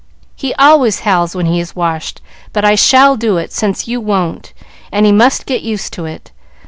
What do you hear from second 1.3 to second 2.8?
when he is washed; but I